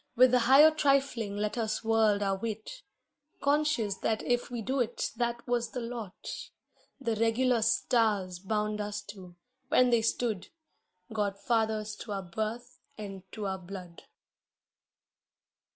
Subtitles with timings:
[0.15, 2.81] With the higher trifling let us world our wit,
[3.39, 6.49] Conscious that, if we do't, that was the lot
[6.99, 9.35] The regular stars bound us to,
[9.67, 10.47] when they stood
[11.13, 14.05] Godfathers to our birth and to our blood.